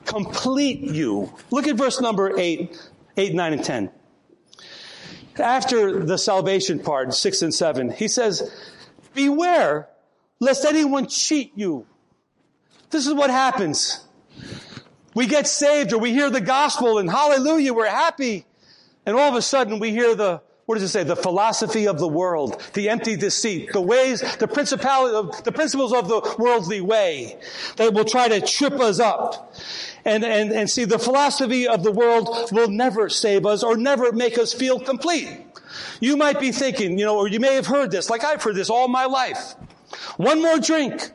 [0.04, 1.32] complete you.
[1.50, 3.90] Look at verse number 8, 8, 9, and 10.
[5.38, 8.50] After the salvation part, 6 and 7, he says,
[9.14, 9.88] Beware
[10.40, 11.86] lest anyone cheat you.
[12.90, 14.04] This is what happens.
[15.20, 18.46] We get saved or we hear the gospel and hallelujah, we're happy.
[19.04, 21.04] And all of a sudden we hear the, what does it say?
[21.04, 26.08] The philosophy of the world, the empty deceit, the ways, the principality, the principles of
[26.08, 27.38] the worldly way
[27.76, 29.54] that will try to trip us up.
[30.06, 34.12] And, and, and see, the philosophy of the world will never save us or never
[34.12, 35.28] make us feel complete.
[36.00, 38.56] You might be thinking, you know, or you may have heard this, like I've heard
[38.56, 39.52] this all my life.
[40.16, 41.10] One more drink.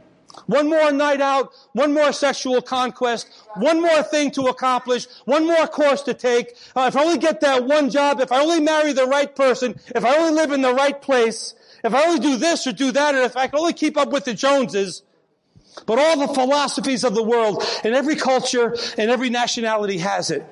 [0.47, 5.67] One more night out, one more sexual conquest, one more thing to accomplish, one more
[5.67, 6.55] course to take.
[6.75, 9.79] Uh, if I only get that one job, if I only marry the right person,
[9.95, 12.91] if I only live in the right place, if I only do this or do
[12.91, 15.03] that, or if I can only keep up with the Joneses,
[15.85, 20.45] but all the philosophies of the world and every culture and every nationality has it.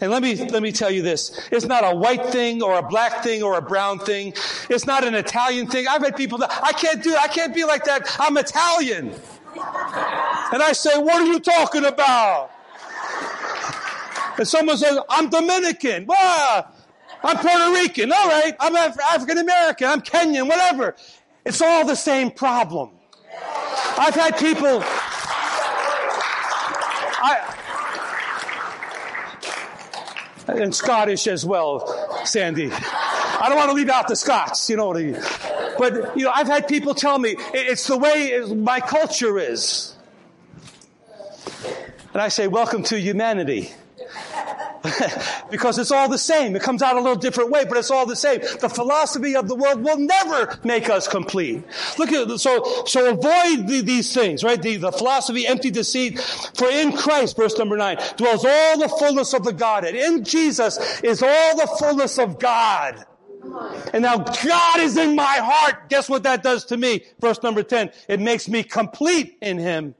[0.00, 1.48] And let me, let me tell you this.
[1.52, 4.34] It's not a white thing or a black thing or a brown thing.
[4.68, 5.86] It's not an Italian thing.
[5.88, 8.16] I've had people that, I can't do, I can't be like that.
[8.18, 9.12] I'm Italian.
[10.52, 12.50] And I say, what are you talking about?
[14.38, 16.06] And someone says, I'm Dominican.
[16.06, 16.72] Well,
[17.22, 18.12] I'm Puerto Rican.
[18.12, 18.54] All right.
[18.60, 19.88] I'm Af- African American.
[19.88, 20.94] I'm Kenyan, whatever.
[21.44, 22.90] It's all the same problem.
[23.98, 24.80] I've had people,
[27.20, 27.47] I,
[30.48, 32.70] and Scottish as well, Sandy.
[32.72, 34.88] I don't want to leave out the Scots, you know.
[34.88, 35.20] What I mean.
[35.78, 39.94] But, you know, I've had people tell me it's the way my culture is.
[42.12, 43.70] And I say, welcome to humanity.
[45.50, 46.54] because it's all the same.
[46.56, 48.40] It comes out a little different way, but it's all the same.
[48.60, 51.64] The philosophy of the world will never make us complete.
[51.98, 54.60] Look at so so avoid the, these things, right?
[54.60, 56.20] The, the philosophy, empty deceit.
[56.20, 59.94] For in Christ, verse number nine, dwells all the fullness of the Godhead.
[59.94, 63.04] In Jesus is all the fullness of God.
[63.92, 65.88] And now God is in my heart.
[65.88, 67.04] Guess what that does to me?
[67.20, 67.90] Verse number 10.
[68.08, 69.94] It makes me complete in Him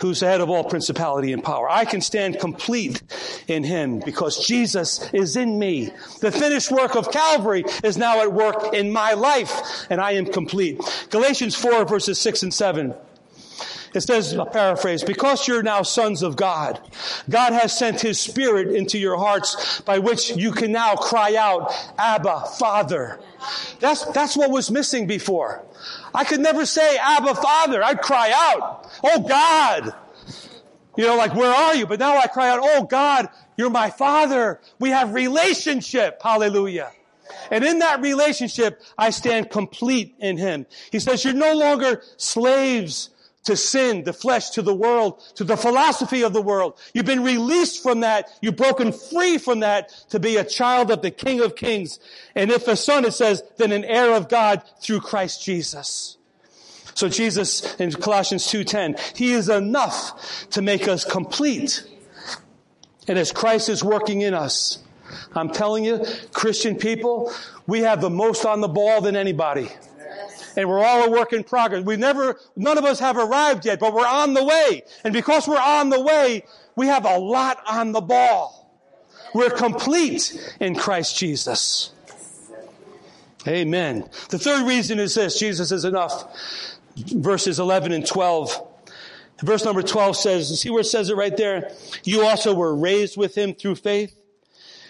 [0.00, 1.68] who's head of all principality and power.
[1.68, 3.02] I can stand complete
[3.46, 5.92] in him because Jesus is in me.
[6.20, 10.26] The finished work of Calvary is now at work in my life and I am
[10.26, 10.80] complete.
[11.10, 12.94] Galatians 4 verses 6 and 7.
[13.94, 16.80] It says, paraphrase, because you're now sons of God,
[17.28, 21.72] God has sent His Spirit into your hearts by which you can now cry out,
[21.98, 23.18] Abba, Father.
[23.80, 25.64] That's, that's what was missing before.
[26.14, 27.82] I could never say, Abba, Father.
[27.82, 29.94] I'd cry out, Oh God.
[30.96, 31.86] You know, like, where are you?
[31.86, 34.60] But now I cry out, Oh God, you're my Father.
[34.78, 36.20] We have relationship.
[36.22, 36.92] Hallelujah.
[37.50, 40.66] And in that relationship, I stand complete in Him.
[40.90, 43.10] He says, you're no longer slaves
[43.48, 46.78] to sin, the flesh, to the world, to the philosophy of the world.
[46.92, 48.28] You've been released from that.
[48.42, 51.98] You've broken free from that to be a child of the King of Kings.
[52.34, 56.18] And if a son, it says, then an heir of God through Christ Jesus.
[56.94, 61.84] So Jesus in Colossians 2.10, He is enough to make us complete.
[63.08, 64.78] And as Christ is working in us,
[65.34, 67.32] I'm telling you, Christian people,
[67.66, 69.70] we have the most on the ball than anybody
[70.58, 71.84] and we're all a work in progress.
[71.84, 74.82] We've never, none of us have arrived yet, but we're on the way.
[75.04, 76.44] And because we're on the way,
[76.74, 78.68] we have a lot on the ball.
[79.32, 81.92] We're complete in Christ Jesus.
[83.46, 84.10] Amen.
[84.30, 86.26] The third reason is this Jesus is enough.
[86.96, 88.66] Verses 11 and 12.
[89.40, 91.70] Verse number 12 says, see where it says it right there?
[92.02, 94.17] You also were raised with him through faith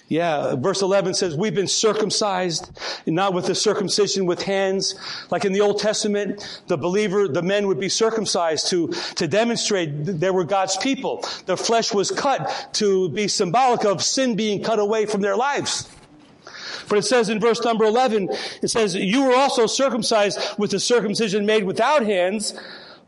[0.09, 2.71] yeah, verse 11 says, we've been circumcised,
[3.07, 4.94] not with the circumcision with hands.
[5.31, 10.07] Like in the Old Testament, the believer, the men would be circumcised to, to demonstrate
[10.07, 11.25] they were God's people.
[11.44, 15.88] The flesh was cut to be symbolic of sin being cut away from their lives.
[16.88, 18.31] But it says in verse number 11,
[18.62, 22.55] it says, you were also circumcised with the circumcision made without hands,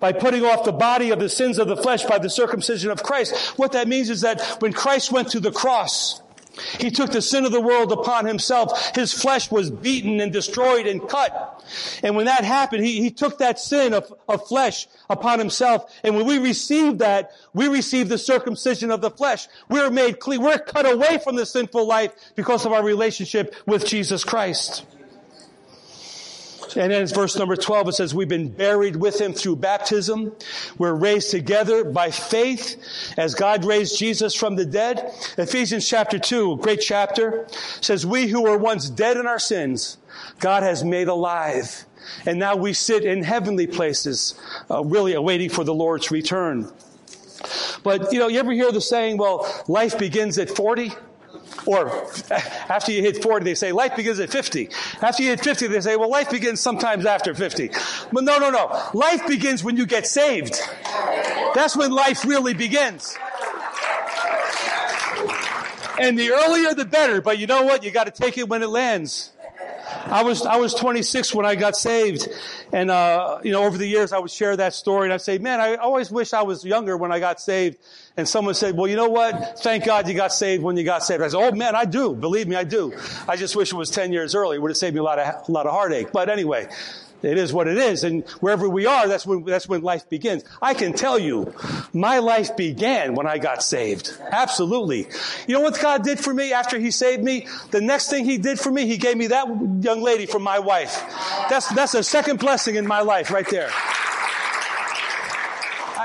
[0.01, 3.03] by putting off the body of the sins of the flesh by the circumcision of
[3.03, 3.37] Christ.
[3.59, 6.23] What that means is that when Christ went to the cross,
[6.79, 8.95] he took the sin of the world upon himself.
[8.95, 11.65] His flesh was beaten and destroyed and cut.
[12.03, 15.93] And when that happened, he, he took that sin of, of flesh upon himself.
[16.03, 19.49] And when we receive that, we receive the circumcision of the flesh.
[19.69, 20.43] We're made clean.
[20.43, 24.85] We're cut away from the sinful life because of our relationship with Jesus Christ.
[26.77, 30.33] And then verse number 12, it says, we've been buried with him through baptism.
[30.79, 32.77] We're raised together by faith
[33.17, 35.13] as God raised Jesus from the dead.
[35.39, 37.47] Ephesians chapter 2, great chapter,
[37.81, 39.99] says, we who were once dead in our sins,
[40.39, 41.85] God has made alive.
[42.27, 44.35] And now we sit in heavenly places,
[44.71, 46.71] uh, really awaiting for the Lord's return.
[47.83, 50.93] But, you know, you ever hear the saying, well, life begins at 40?
[51.67, 51.89] Or
[52.69, 54.71] after you hit 40, they say life begins at 50.
[55.03, 57.71] After you hit 50, they say, well, life begins sometimes after 50.
[58.13, 58.83] But no, no, no.
[58.95, 60.61] Life begins when you get saved.
[61.55, 63.17] That's when life really begins.
[66.01, 67.85] And the earlier the better, but you know what?
[67.85, 69.33] You gotta take it when it lands.
[70.07, 72.29] I was I was 26 when I got saved,
[72.73, 75.39] and uh, you know over the years I would share that story, and I'd say,
[75.39, 77.79] "Man, I always wish I was younger when I got saved."
[78.17, 79.59] And someone said, "Well, you know what?
[79.61, 82.15] Thank God you got saved when you got saved." I said, "Oh man, I do.
[82.15, 82.95] Believe me, I do.
[83.29, 84.57] I just wish it was 10 years early.
[84.57, 86.69] It would have saved me a lot of a lot of heartache." But anyway,
[87.23, 88.05] it is what it is.
[88.05, 90.45] And wherever we are, that's when, that's when life begins.
[90.61, 91.55] I can tell you,
[91.93, 94.17] my life began when I got saved.
[94.31, 95.07] Absolutely.
[95.47, 97.47] You know what God did for me after He saved me?
[97.71, 99.47] The next thing He did for me, He gave me that
[99.81, 101.05] young lady from my wife.
[101.49, 103.71] That's, that's a second blessing in my life right there.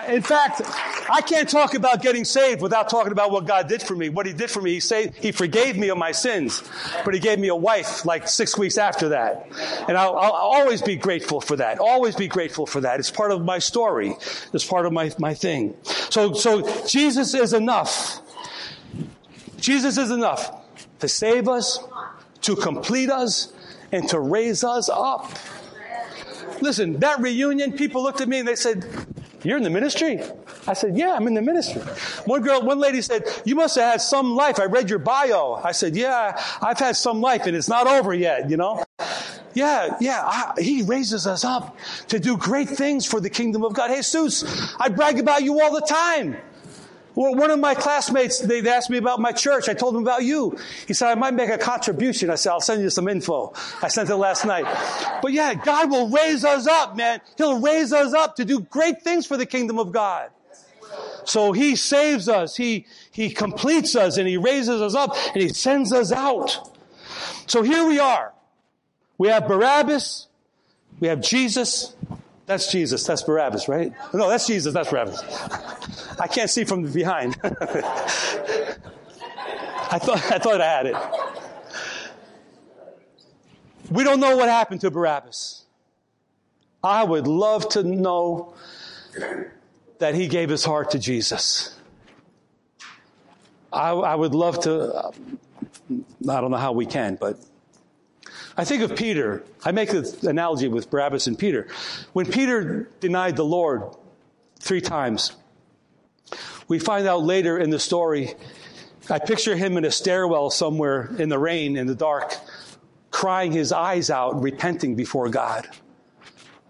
[0.07, 0.61] In fact,
[1.09, 4.09] I can't talk about getting saved without talking about what God did for me.
[4.09, 6.63] What He did for me, He saved, He forgave me of my sins,
[7.03, 9.47] but He gave me a wife like six weeks after that.
[9.87, 11.79] And I'll, I'll always be grateful for that.
[11.79, 12.99] Always be grateful for that.
[12.99, 14.15] It's part of my story.
[14.53, 15.75] It's part of my, my thing.
[15.83, 18.21] So, so Jesus is enough.
[19.57, 20.63] Jesus is enough
[20.99, 21.79] to save us,
[22.41, 23.53] to complete us,
[23.91, 25.31] and to raise us up.
[26.61, 28.85] Listen, that reunion, people looked at me and they said,
[29.45, 30.19] You're in the ministry?
[30.67, 31.81] I said, Yeah, I'm in the ministry.
[32.25, 34.59] One girl, one lady said, You must have had some life.
[34.59, 35.61] I read your bio.
[35.63, 38.83] I said, Yeah, I've had some life and it's not over yet, you know?
[39.53, 41.77] Yeah, yeah, I, he raises us up
[42.09, 43.89] to do great things for the kingdom of God.
[43.89, 44.43] Hey, Jesus,
[44.79, 46.35] I brag about you all the time.
[47.15, 49.69] Well, one of my classmates, they asked me about my church.
[49.69, 50.57] I told them about you.
[50.85, 52.29] He said, I might make a contribution.
[52.29, 53.53] I said, I'll send you some info.
[53.81, 54.65] I sent it last night.
[55.21, 57.21] But yeah, God will raise us up, man.
[57.37, 60.29] He'll raise us up to do great things for the kingdom of God.
[61.23, 65.49] So he saves us, he, he completes us, and he raises us up, and he
[65.49, 66.69] sends us out.
[67.47, 68.33] So here we are.
[69.17, 70.27] We have Barabbas,
[70.99, 71.94] we have Jesus,
[72.45, 73.05] that's Jesus.
[73.05, 73.91] That's Barabbas, right?
[74.13, 74.73] No, that's Jesus.
[74.73, 75.21] That's Barabbas.
[76.19, 77.37] I can't see from behind.
[79.91, 80.95] I thought I thought I had it.
[83.89, 85.63] We don't know what happened to Barabbas.
[86.83, 88.53] I would love to know
[89.99, 91.75] that he gave his heart to Jesus.
[93.71, 95.07] I, I would love to.
[95.07, 95.39] Um,
[96.29, 97.37] I don't know how we can, but
[98.57, 99.43] I think of Peter.
[99.63, 101.67] I make the analogy with Barabbas and Peter.
[102.13, 103.83] When Peter denied the Lord
[104.59, 105.35] three times,
[106.67, 108.33] we find out later in the story,
[109.09, 112.35] I picture him in a stairwell somewhere in the rain, in the dark,
[113.11, 115.67] crying his eyes out, repenting before God,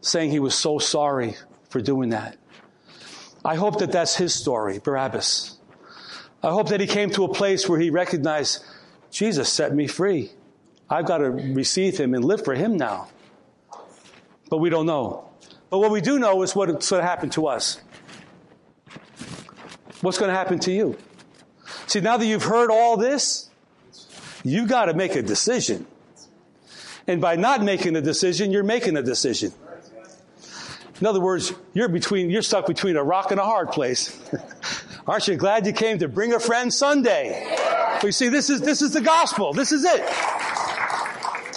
[0.01, 1.35] saying he was so sorry
[1.69, 2.37] for doing that.
[3.43, 5.57] I hope that that's his story, Barabbas.
[6.41, 8.63] I hope that he came to a place where he recognized
[9.11, 10.31] Jesus set me free.
[10.89, 13.07] I've got to receive him and live for him now.
[14.49, 15.29] But we don't know.
[15.69, 17.81] But what we do know is what's going to happen to us.
[20.01, 20.97] What's going to happen to you?
[21.87, 23.49] See, now that you've heard all this,
[24.43, 25.87] you got to make a decision.
[27.07, 29.51] And by not making a decision, you're making a decision.
[31.01, 34.17] In other words, you're between, you're stuck between a rock and a hard place.
[35.07, 37.45] Aren't you glad you came to bring a friend Sunday?
[38.03, 39.53] You see, this is, this is the gospel.
[39.53, 40.01] This is it.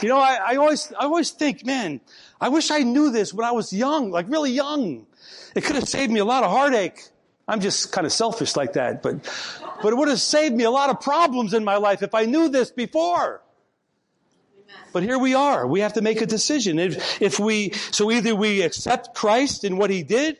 [0.02, 2.00] You know, I, I always, I always think, man,
[2.40, 5.06] I wish I knew this when I was young, like really young.
[5.54, 7.02] It could have saved me a lot of heartache.
[7.48, 9.24] I'm just kind of selfish like that, but,
[9.82, 12.26] but it would have saved me a lot of problems in my life if I
[12.26, 13.42] knew this before.
[14.92, 15.66] But here we are.
[15.66, 16.78] We have to make a decision.
[16.78, 20.38] If, if we, so either we accept Christ and what he did,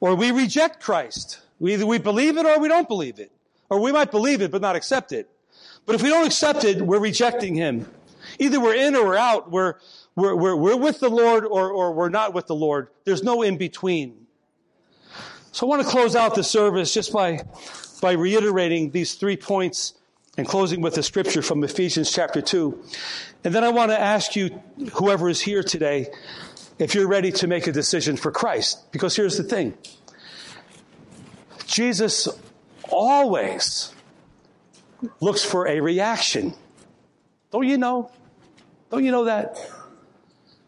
[0.00, 1.40] or we reject Christ.
[1.58, 3.32] We either we believe it or we don't believe it.
[3.70, 5.28] Or we might believe it but not accept it.
[5.86, 7.86] But if we don't accept it, we're rejecting him.
[8.38, 9.50] Either we're in or we're out.
[9.50, 9.74] We're,
[10.14, 12.88] we're, we're, we're with the Lord or, or we're not with the Lord.
[13.04, 14.26] There's no in between.
[15.52, 17.40] So I want to close out the service just by,
[18.02, 19.94] by reiterating these three points
[20.36, 22.82] and closing with a scripture from Ephesians chapter 2.
[23.44, 24.60] And then I want to ask you,
[24.94, 26.08] whoever is here today,
[26.78, 28.92] if you're ready to make a decision for Christ.
[28.92, 29.78] Because here's the thing
[31.66, 32.28] Jesus
[32.90, 33.94] always
[35.20, 36.54] looks for a reaction.
[37.50, 38.10] Don't you know?
[38.96, 39.60] Don't you know that?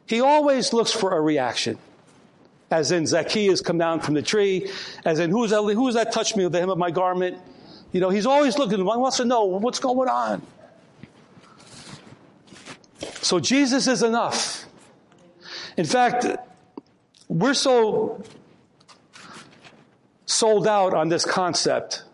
[0.05, 1.79] He always looks for a reaction.
[2.71, 4.71] As in Zacchaeus come down from the tree,
[5.07, 7.39] as in who's that, who's that touched me with the hem of my garment?
[7.91, 10.43] You know, he's always looking, he wants to know what's going on.
[13.23, 14.67] So Jesus is enough.
[15.79, 16.27] In fact,
[17.29, 18.23] we're so
[20.27, 22.05] sold out on this concept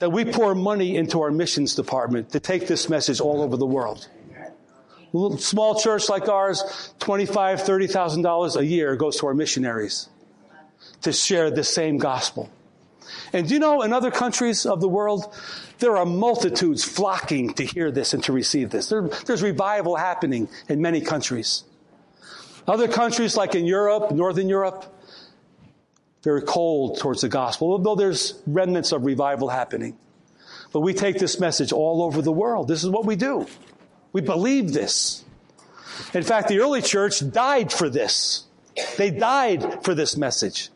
[0.00, 3.66] that we pour money into our missions department to take this message all over the
[3.66, 4.08] world.
[5.38, 6.62] Small church like ours,
[7.00, 10.08] $25,000, $30,000 a year goes to our missionaries
[11.02, 12.50] to share the same gospel.
[13.32, 15.32] And you know, in other countries of the world,
[15.78, 18.88] there are multitudes flocking to hear this and to receive this.
[18.88, 21.64] There, there's revival happening in many countries.
[22.66, 24.92] Other countries like in Europe, Northern Europe,
[26.22, 29.96] very cold towards the gospel, although there's remnants of revival happening.
[30.72, 32.66] But we take this message all over the world.
[32.66, 33.46] This is what we do.
[34.16, 35.26] We believe this.
[36.14, 38.46] In fact, the early church died for this.
[38.96, 40.70] They died for this message.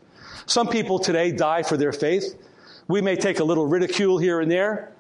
[0.45, 2.36] Some people today die for their faith.
[2.86, 4.93] We may take a little ridicule here and there,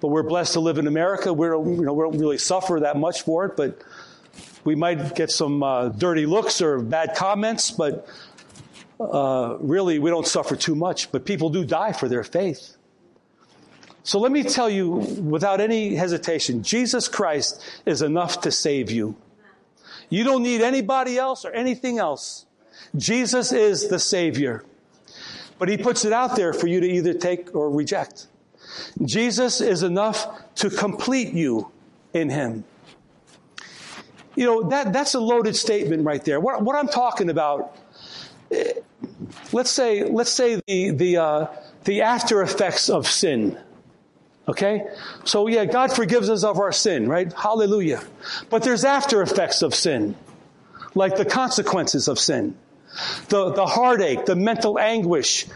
[0.00, 1.34] but we're blessed to live in America.
[1.34, 3.82] We're, you know, we don't really suffer that much for it, but
[4.64, 8.08] we might get some uh, dirty looks or bad comments, but
[9.00, 12.74] uh, really we don't suffer too much, but people do die for their faith.
[14.04, 19.16] So let me tell you without any hesitation, Jesus Christ is enough to save you.
[20.08, 22.46] You don't need anybody else or anything else.
[22.96, 24.64] Jesus is the Savior.
[25.58, 28.26] But He puts it out there for you to either take or reject.
[29.04, 31.70] Jesus is enough to complete you
[32.12, 32.64] in Him.
[34.34, 36.40] You know, that, that's a loaded statement right there.
[36.40, 37.76] What, what I'm talking about,
[38.50, 38.72] eh,
[39.52, 41.46] let's say, let's say the, the, uh,
[41.84, 43.58] the after effects of sin.
[44.48, 44.86] Okay?
[45.24, 47.32] So yeah, God forgives us of our sin, right?
[47.32, 48.02] Hallelujah.
[48.50, 50.16] But there's after effects of sin.
[50.94, 52.56] Like the consequences of sin.
[53.28, 55.46] The, the heartache, the mental anguish,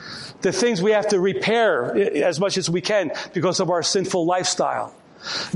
[0.41, 4.25] the things we have to repair as much as we can because of our sinful
[4.25, 4.95] lifestyle.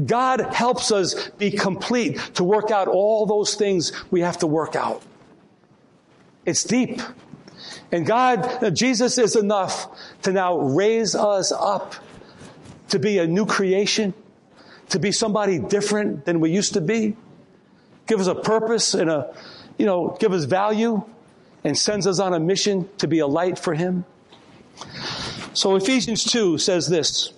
[0.04, 4.76] God helps us be complete to work out all those things we have to work
[4.76, 5.02] out.
[6.44, 7.00] It's deep.
[7.92, 9.88] And God, Jesus is enough
[10.22, 11.94] to now raise us up
[12.90, 14.14] to be a new creation,
[14.90, 17.16] to be somebody different than we used to be,
[18.06, 19.34] give us a purpose and a,
[19.78, 21.02] you know, give us value
[21.64, 24.04] and sends us on a mission to be a light for Him.
[25.52, 27.32] So Ephesians 2 says this,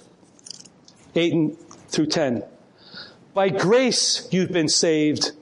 [1.14, 2.44] 8 through 10.
[3.34, 5.32] By grace you've been saved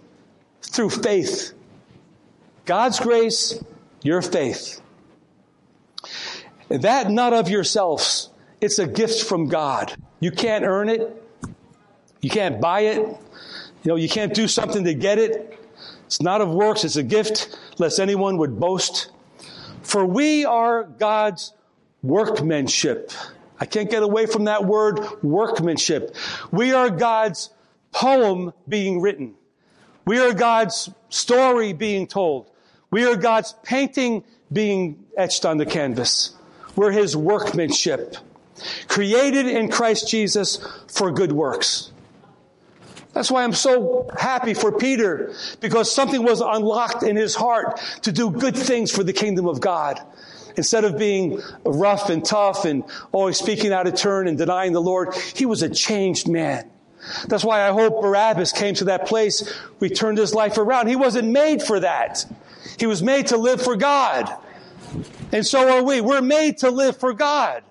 [0.63, 1.53] through faith.
[2.65, 3.63] God's grace,
[4.03, 4.81] your faith.
[6.69, 8.31] That not of yourselves.
[8.61, 9.95] It's a gift from God.
[10.21, 11.23] You can't earn it.
[12.21, 12.99] You can't buy it.
[12.99, 15.59] You know, you can't do something to get it.
[16.05, 19.11] It's not of works, it's a gift, lest anyone would boast.
[19.83, 21.55] For we are God's
[22.03, 23.13] workmanship.
[23.59, 26.15] I can't get away from that word workmanship.
[26.51, 27.51] We are God's
[27.93, 29.35] poem being written.
[30.05, 32.51] We are God's story being told.
[32.91, 36.37] We are God's painting being etched on the canvas.
[36.77, 38.17] We're His workmanship
[38.89, 40.59] created in Christ Jesus
[40.89, 41.93] for good works.
[43.13, 48.13] That's why I'm so happy for Peter, because something was unlocked in his heart to
[48.13, 50.01] do good things for the kingdom of God.
[50.57, 54.81] Instead of being rough and tough and always speaking out of turn and denying the
[54.81, 56.71] Lord, he was a changed man.
[57.27, 60.87] That's why I hope Barabbas came to that place, we turned his life around.
[60.87, 62.25] He wasn't made for that.
[62.79, 64.31] He was made to live for God.
[65.33, 66.01] And so are we.
[66.01, 67.63] We're made to live for God.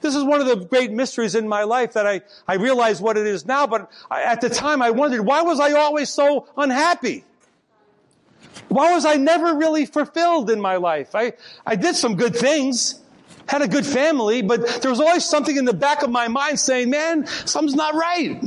[0.00, 3.16] This is one of the great mysteries in my life that I, I realize what
[3.16, 6.48] it is now, but I, at the time I wondered, why was I always so
[6.56, 7.24] unhappy?
[8.68, 11.14] Why was I never really fulfilled in my life?
[11.14, 11.34] I,
[11.64, 13.00] I did some good things,
[13.48, 16.58] had a good family, but there was always something in the back of my mind
[16.58, 18.42] saying, man, something's not right.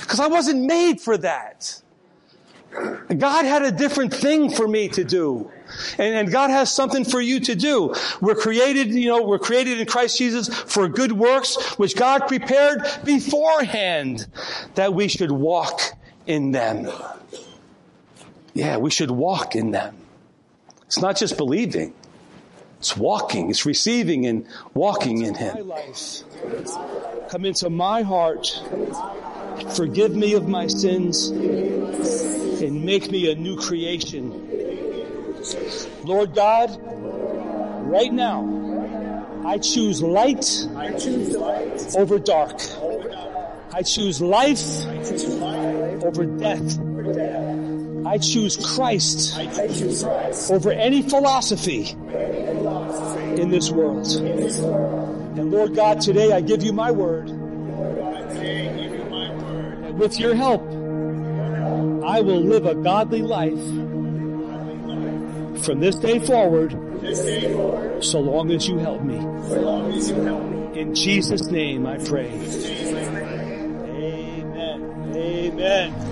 [0.00, 1.80] Because I wasn't made for that.
[3.16, 5.50] God had a different thing for me to do.
[5.98, 7.94] And, and, God has something for you to do.
[8.20, 12.82] We're created, you know, we're created in Christ Jesus for good works, which God prepared
[13.04, 14.26] beforehand
[14.74, 15.80] that we should walk
[16.26, 16.90] in them.
[18.54, 19.96] Yeah, we should walk in them.
[20.86, 21.92] It's not just believing.
[22.78, 23.50] It's walking.
[23.50, 25.72] It's receiving and walking in Him.
[27.30, 28.62] Come into my heart.
[29.74, 34.53] Forgive me of my sins and make me a new creation
[36.04, 36.70] Lord God,
[37.86, 40.46] right now, I choose light,
[41.96, 42.60] over dark.
[43.74, 44.86] I choose life,
[46.02, 46.78] over death.
[48.06, 49.36] I choose Christ,
[50.50, 54.06] over any philosophy in this world.
[54.06, 57.28] And Lord God, today I give you my word.
[59.98, 60.62] With your help,
[62.04, 63.93] I will live a godly life
[65.62, 66.72] from this day forward,
[68.02, 69.16] so long as you help me.
[70.78, 72.30] In Jesus' name I pray.
[73.94, 75.12] Amen.
[75.14, 76.03] Amen.